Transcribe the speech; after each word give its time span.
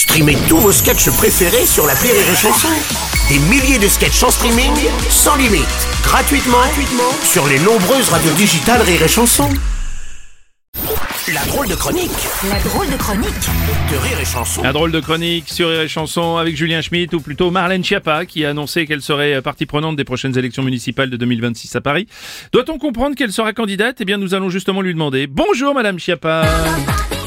Streamez 0.00 0.38
tous 0.48 0.56
vos 0.56 0.72
sketchs 0.72 1.10
préférés 1.10 1.66
sur 1.66 1.86
la 1.86 1.92
Rire 1.92 2.14
et 2.14 2.34
Chanson. 2.34 2.68
Des 3.28 3.38
milliers 3.50 3.78
de 3.78 3.86
sketchs 3.86 4.22
en 4.22 4.30
streaming, 4.30 4.72
sans 5.10 5.36
limite, 5.36 5.66
gratuitement, 6.02 6.56
gratuitement 6.56 7.12
sur 7.22 7.46
les 7.46 7.58
nombreuses 7.58 8.08
radios 8.08 8.32
digitales 8.32 8.80
Rire 8.80 9.02
et 9.02 9.08
Chanson. 9.08 9.50
La 11.34 11.44
drôle 11.44 11.68
de 11.68 11.74
chronique 11.74 12.10
La 12.48 12.58
drôle 12.60 12.88
de 12.88 12.96
chronique 12.96 13.28
de 13.92 13.96
Rire 13.98 14.18
et 14.22 14.24
Chanson. 14.24 14.64
Un 14.64 14.72
drôle 14.72 14.90
de 14.90 15.00
chronique 15.00 15.50
sur 15.50 15.68
Rire 15.68 15.82
et 15.82 15.88
Chanson 15.88 16.38
avec 16.38 16.56
Julien 16.56 16.80
Schmitt, 16.80 17.12
ou 17.12 17.20
plutôt 17.20 17.50
Marlène 17.50 17.84
Schiappa, 17.84 18.24
qui 18.24 18.46
a 18.46 18.50
annoncé 18.50 18.86
qu'elle 18.86 19.02
serait 19.02 19.42
partie 19.42 19.66
prenante 19.66 19.96
des 19.96 20.04
prochaines 20.04 20.36
élections 20.38 20.62
municipales 20.62 21.10
de 21.10 21.18
2026 21.18 21.76
à 21.76 21.82
Paris. 21.82 22.06
Doit-on 22.52 22.78
comprendre 22.78 23.16
qu'elle 23.16 23.32
sera 23.32 23.52
candidate? 23.52 23.98
Eh 24.00 24.06
bien, 24.06 24.16
nous 24.16 24.32
allons 24.32 24.48
justement 24.48 24.80
lui 24.80 24.94
demander. 24.94 25.26
Bonjour, 25.26 25.74
Madame 25.74 25.98
Schiappa. 25.98 26.46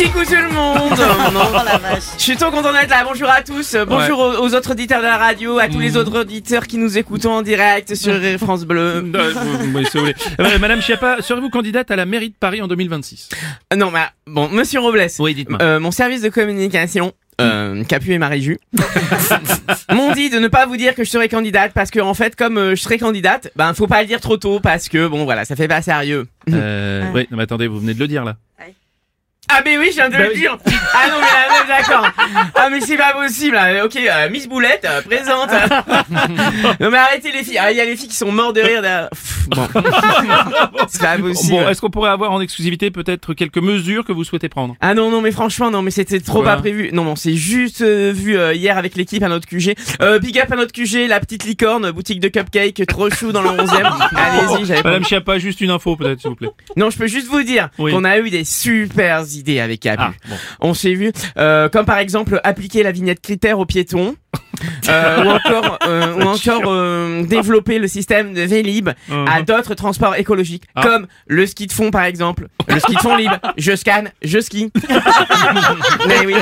Kikou 0.00 0.24
tout 0.24 0.30
le 0.34 0.50
monde. 0.54 0.98
Je 2.16 2.22
suis 2.22 2.36
trop 2.36 2.50
content 2.50 2.72
d'être 2.72 2.88
là, 2.88 3.04
bonjour 3.04 3.28
à 3.28 3.42
tous, 3.42 3.76
bonjour 3.86 4.18
aux, 4.18 4.46
aux 4.46 4.54
autres 4.54 4.70
auditeurs 4.72 5.00
de 5.00 5.06
la 5.06 5.18
radio, 5.18 5.58
à 5.58 5.68
tous 5.68 5.78
les 5.78 5.96
autres 5.98 6.18
auditeurs 6.20 6.66
qui 6.66 6.78
nous 6.78 6.96
écoutent 6.96 7.26
en 7.26 7.42
direct 7.42 7.94
sur 7.94 8.14
Rire 8.18 8.38
France 8.40 8.64
Bleu. 8.64 9.04
Euh, 9.14 9.32
vous- 9.34 9.76
oui, 9.78 9.84
si 9.90 9.98
vous 9.98 10.04
voulez. 10.04 10.14
Euh, 10.40 10.58
Madame 10.58 10.80
Schiappa, 10.80 11.18
serez-vous 11.20 11.50
candidate 11.50 11.90
à 11.90 11.96
la 11.96 12.06
mairie 12.06 12.30
de 12.30 12.34
Paris 12.38 12.62
en 12.62 12.66
2026 12.68 13.28
Euh, 13.72 13.76
Non, 13.76 13.90
mais 13.90 14.00
bon, 14.26 14.48
monsieur 14.48 14.80
Robles, 14.80 15.06
Oui, 15.18 15.34
dites-moi. 15.34 15.58
euh, 15.60 15.78
mon 15.80 15.90
service 15.90 16.22
de 16.22 16.30
communication, 16.30 17.12
euh, 17.40 17.84
Capu 17.84 18.12
et 18.12 18.18
Marie-Ju, 18.18 18.58
m'ont 19.92 20.12
dit 20.12 20.30
de 20.30 20.38
ne 20.38 20.48
pas 20.48 20.64
vous 20.64 20.76
dire 20.78 20.94
que 20.94 21.04
je 21.04 21.10
serai 21.10 21.28
candidate 21.28 21.72
parce 21.74 21.90
que 21.90 22.00
en 22.00 22.14
fait, 22.14 22.36
comme 22.36 22.56
euh, 22.56 22.74
je 22.74 22.80
serai 22.82 22.96
candidate, 22.98 23.50
ben 23.56 23.74
faut 23.74 23.86
pas 23.86 24.00
le 24.00 24.06
dire 24.08 24.20
trop 24.20 24.38
tôt 24.38 24.60
parce 24.60 24.88
que 24.88 25.06
bon 25.08 25.24
voilà, 25.24 25.44
ça 25.44 25.56
fait 25.56 25.68
pas 25.68 25.82
sérieux. 25.82 26.26
euh, 26.50 27.04
Oui, 27.14 27.26
non, 27.30 27.36
mais 27.36 27.42
attendez, 27.42 27.66
vous 27.66 27.80
venez 27.80 27.92
de 27.94 27.98
le 27.98 28.08
dire 28.08 28.24
là. 28.24 28.36
Ah 29.48 29.62
mais 29.64 29.78
oui, 29.78 29.86
je 29.90 29.94
viens 29.96 30.08
de 30.08 30.12
Bah 30.12 30.20
le 30.24 30.28
oui. 30.32 30.38
dire. 30.40 30.56
Ah 30.94 31.08
non 31.08 31.16
mais 31.18 31.48
non, 31.48 31.66
d'accord. 31.66 32.06
Ah 32.54 32.68
mais 32.70 32.80
c'est 32.80 32.96
pas 32.96 33.14
possible. 33.14 33.56
Ah, 33.58 33.84
Ok, 33.84 33.96
euh, 33.96 34.28
Miss 34.30 34.48
Boulette 34.48 34.84
euh, 34.88 35.00
présente. 35.02 35.50
non 36.80 36.90
mais 36.90 36.98
arrêtez 36.98 37.32
les 37.32 37.42
filles. 37.42 37.58
Ah, 37.58 37.72
Il 37.72 37.76
y 37.76 37.80
a 37.80 37.84
les 37.84 37.96
filles 37.96 38.08
qui 38.08 38.14
sont 38.16 38.30
mortes 38.30 38.54
de 38.56 38.60
rire. 38.60 38.82
derrière. 38.82 39.08
Pff, 39.10 39.36
Bon. 39.50 39.66
c'est 40.88 41.00
pas 41.02 41.18
possible. 41.18 41.50
Bon, 41.64 41.68
est-ce 41.68 41.80
qu'on 41.80 41.90
pourrait 41.90 42.10
avoir 42.10 42.30
en 42.30 42.40
exclusivité 42.40 42.92
peut-être 42.92 43.34
quelques 43.34 43.58
mesures 43.58 44.04
que 44.04 44.12
vous 44.12 44.22
souhaitez 44.22 44.48
prendre? 44.48 44.76
Ah 44.80 44.94
non 44.94 45.10
non 45.10 45.20
mais 45.20 45.32
franchement 45.32 45.72
non 45.72 45.82
mais 45.82 45.90
c'était 45.90 46.20
trop 46.20 46.42
pas 46.44 46.56
prévu. 46.56 46.90
Non 46.92 47.02
non 47.02 47.16
c'est 47.16 47.34
juste 47.34 47.80
euh, 47.80 48.12
vu 48.14 48.38
euh, 48.38 48.54
hier 48.54 48.78
avec 48.78 48.94
l'équipe 48.94 49.22
à 49.24 49.28
notre 49.28 49.48
QG. 49.48 49.74
Euh, 50.02 50.20
big 50.20 50.38
up 50.38 50.52
à 50.52 50.56
notre 50.56 50.72
QG, 50.72 51.08
la 51.08 51.18
petite 51.18 51.44
licorne, 51.44 51.90
boutique 51.90 52.20
de 52.20 52.28
cupcake, 52.28 52.80
trop 52.86 53.10
chou 53.10 53.32
dans 53.32 53.42
le 53.42 53.48
11e. 53.50 53.90
Allez-y, 54.16 54.66
j'avais 54.66 54.82
pas 54.82 54.90
Madame 54.90 55.04
Schiappa, 55.04 55.38
juste 55.38 55.60
une 55.60 55.70
info 55.70 55.96
peut-être, 55.96 56.20
s'il 56.20 56.30
vous 56.30 56.36
plaît. 56.36 56.50
Non, 56.76 56.90
je 56.90 56.98
peux 56.98 57.08
juste 57.08 57.26
vous 57.26 57.42
dire 57.42 57.70
Oui. 57.78 57.90
qu'on 57.92 58.04
a 58.04 58.18
eu 58.18 58.30
des 58.30 58.44
super 58.44 59.24
idées 59.36 59.60
avec 59.60 59.80
Capu. 59.80 60.02
Ah, 60.02 60.12
bon. 60.28 60.36
On 60.60 60.74
s'est 60.74 60.94
vu, 60.94 61.12
euh, 61.38 61.68
comme 61.68 61.86
par 61.86 61.98
exemple 61.98 62.40
appliquer 62.44 62.82
la 62.82 62.92
vignette 62.92 63.20
critère 63.20 63.58
aux 63.58 63.66
piétons, 63.66 64.16
euh, 64.88 65.24
ou 65.24 65.28
encore, 65.30 65.78
euh, 65.86 66.14
ou 66.18 66.22
encore 66.22 66.62
euh, 66.72 67.22
développer 67.24 67.78
le 67.78 67.88
système 67.88 68.34
de 68.34 68.42
Vélib 68.42 68.90
à 69.26 69.42
d'autres 69.42 69.74
transports 69.74 70.16
écologiques, 70.16 70.64
Ah. 70.74 70.82
comme 70.82 71.06
le 71.26 71.46
ski 71.46 71.66
de 71.66 71.72
fond 71.72 71.90
par 71.90 72.04
exemple. 72.04 72.48
Le 72.68 72.78
ski 72.80 72.94
de 72.94 73.00
fond 73.00 73.16
libre, 73.16 73.38
je 73.56 73.74
scanne, 73.76 74.10
je 74.22 74.38
skie. 74.40 74.70
Mais 76.08 76.26
oui. 76.26 76.34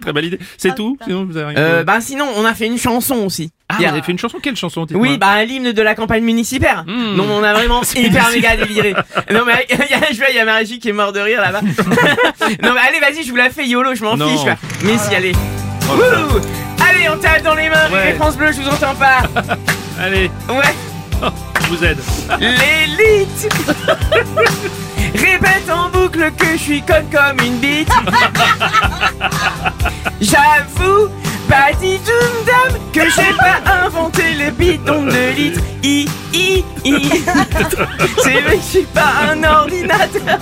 Très 0.00 0.12
belle 0.12 0.26
idée. 0.26 0.38
C'est 0.56 0.74
tout 0.74 0.96
Sinon, 1.04 1.24
vous 1.24 1.36
avez 1.36 1.54
rien 1.54 1.58
Euh, 1.58 1.84
bah 1.84 2.00
sinon, 2.00 2.26
on 2.36 2.44
a 2.44 2.54
fait 2.54 2.66
une 2.66 2.78
chanson 2.78 3.16
aussi. 3.16 3.50
Ah, 3.68 3.76
vous 3.78 3.84
a- 3.84 3.88
avez 3.88 4.02
fait 4.02 4.12
une 4.12 4.18
chanson 4.18 4.38
Quelle 4.42 4.56
chanson 4.56 4.86
Oui, 4.92 5.16
bah 5.18 5.44
l'hymne 5.44 5.72
de 5.72 5.82
la 5.82 5.94
campagne 5.94 6.22
municipale. 6.24 6.84
Hmm. 6.86 7.14
Non, 7.16 7.26
on 7.30 7.42
a 7.42 7.52
vraiment 7.54 7.82
hyper 7.94 8.30
méga 8.30 8.56
déliré. 8.56 8.94
Non 9.30 9.44
mais 9.46 9.66
il 9.70 9.76
y 9.78 9.94
a, 9.94 10.12
je 10.12 10.16
vois, 10.16 10.28
il 10.30 10.36
y 10.36 10.38
a 10.38 10.44
Marie 10.44 10.78
qui 10.78 10.88
est 10.88 10.92
mort 10.92 11.12
de 11.12 11.20
rire 11.20 11.40
là-bas. 11.40 11.60
non 11.62 12.72
mais 12.74 12.80
allez, 12.88 13.00
vas-y, 13.00 13.24
je 13.24 13.30
vous 13.30 13.36
la 13.36 13.50
fais 13.50 13.66
YOLO, 13.66 13.94
je 13.94 14.02
m'en 14.04 14.16
fiche. 14.16 14.42
quoi. 14.42 14.56
Mais 14.84 14.98
si, 14.98 15.14
allez. 15.14 15.32
Oh 15.90 16.00
là. 16.00 16.26
Wouh 16.26 16.40
allez, 16.94 17.08
on 17.08 17.18
tape 17.18 17.42
dans 17.42 17.54
les 17.54 17.68
mains. 17.68 17.90
Ouais. 17.92 18.12
les 18.12 18.14
France 18.14 18.36
Bleu, 18.36 18.52
je 18.52 18.60
vous 18.60 18.68
entends 18.68 18.94
pas. 18.94 19.22
Allez, 20.00 20.30
Ouais, 20.48 20.74
je 21.62 21.66
vous 21.68 21.84
aide. 21.84 21.98
l'élite. 22.40 23.52
Répète 25.14 25.68
en 25.70 25.88
boucle 25.90 26.30
que 26.38 26.52
je 26.52 26.56
suis 26.56 26.82
conne 26.82 27.06
comme 27.12 27.44
une 27.46 27.58
bite. 27.58 27.88
J'avoue, 30.20 31.08
pas 31.48 31.72
dit 31.80 31.98
d'une 31.98 32.44
dame 32.46 32.80
que 32.94 33.00
j'ai 33.10 33.32
pas 33.38 33.60
inventé 33.84 34.22
le 34.34 34.50
bidon 34.52 35.02
de 35.02 35.34
litre. 35.36 35.60
I, 35.82 36.08
I, 36.32 36.64
I. 36.84 37.10
C'est 38.22 38.40
vrai 38.40 38.56
que 38.56 38.62
je 38.62 38.66
suis 38.78 38.82
pas 38.86 39.12
un 39.30 39.42
ordinateur. 39.44 40.38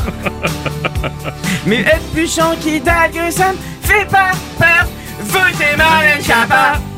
Mais 1.66 1.80
être 1.80 2.12
plus 2.12 2.38
qui 2.60 2.80
t'a 2.80 3.08
que 3.08 3.30
ça 3.30 3.52
me 3.52 3.58
fait 3.88 4.06
pas 4.06 4.30
peur. 4.58 4.86
Votez 5.22 5.76
Marlène 5.76 6.22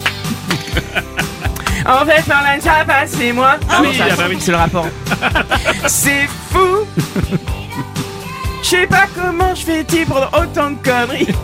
En 1.85 2.07
fait, 2.07 2.25
Marlène 2.29 2.63
Chapa, 2.63 3.07
c'est 3.07 3.33
moi. 3.33 3.57
Ah 3.69 3.81
oui, 3.83 3.97
ça, 3.97 4.05
ah 4.11 4.15
bah 4.17 4.25
oui. 4.29 4.37
c'est 4.39 4.53
le 4.53 4.57
rapport. 4.57 4.87
C'est 5.87 6.29
fou. 6.51 6.87
Je 8.63 8.69
sais 8.69 8.87
pas 8.87 9.07
comment 9.15 9.55
je 9.55 9.65
fais 9.65 9.85
pour 10.05 10.21
autant 10.33 10.71
de 10.71 10.77
conneries. 10.77 11.27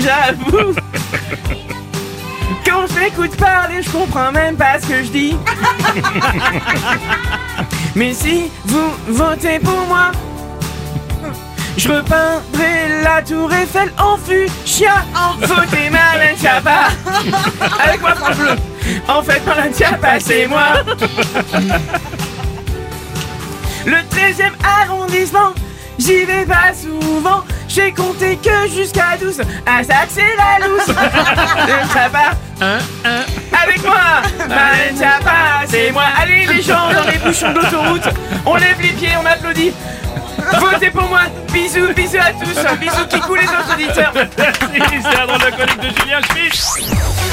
J'avoue. 0.00 0.74
Quand 2.64 2.86
je 2.88 2.98
m'écoute 2.98 3.36
parler, 3.36 3.82
je 3.82 3.90
comprends 3.90 4.32
même 4.32 4.56
pas 4.56 4.80
ce 4.80 4.86
que 4.86 5.04
je 5.04 5.10
dis. 5.10 5.36
Mais 7.94 8.14
si 8.14 8.50
vous 8.64 8.90
votez 9.08 9.58
pour 9.58 9.86
moi, 9.86 10.12
je 11.78 11.88
repeindrai 11.88 13.02
la 13.04 13.22
tour 13.22 13.52
Eiffel 13.52 13.92
en 13.98 14.16
fuchsia. 14.16 15.04
Votez 15.40 15.90
Marlène 15.90 16.36
Schiappa. 16.36 16.88
Avec 17.84 18.00
moi, 18.00 18.14
France 18.16 18.36
Bleu. 18.36 18.56
En 19.06 19.22
fait, 19.22 19.40
Marlène 19.46 19.72
Schiappa, 19.72 20.18
c'est 20.18 20.46
moi. 20.46 20.82
Le 23.86 23.96
13e 23.96 24.52
arrondissement, 24.82 25.52
j'y 25.98 26.24
vais 26.24 26.44
pas 26.44 26.74
souvent. 26.74 27.44
J'ai 27.68 27.92
compté 27.92 28.36
que 28.36 28.68
jusqu'à 28.74 29.16
12. 29.20 29.40
À 29.64 29.84
que 29.84 30.10
c'est 30.10 30.36
la 30.36 30.66
loose. 30.66 30.88
Le 30.88 31.88
Schiappa. 31.90 32.32
Avec 33.62 33.84
moi, 33.84 34.22
Marlène 34.48 34.96
Schiappa, 34.96 35.64
c'est 35.68 35.92
moi. 35.92 36.04
Allez 36.20 36.44
les 36.46 36.60
gens 36.60 36.92
dans 36.92 37.08
les 37.08 37.18
bouchons 37.18 37.52
d'autoroute, 37.52 38.08
on 38.44 38.56
lève 38.56 38.80
les 38.82 38.92
pieds, 38.92 39.12
on 39.22 39.26
applaudit. 39.26 39.72
Votez 40.60 40.90
pour 40.90 41.08
moi. 41.08 41.20
Bisous, 41.52 41.92
bisous 41.94 42.18
à 42.18 42.32
tous. 42.32 42.76
Bisous 42.78 43.06
qui 43.08 43.20
coulent 43.20 43.40
les 43.40 43.44
autres 43.44 43.74
auditeurs. 43.74 44.12
C'est 44.14 45.16
la 45.16 45.26
drôle 45.26 45.40
de 45.40 45.50
chronique 45.50 45.80
de 45.80 46.00
Julien 46.00 46.20
Schmitt. 46.22 47.27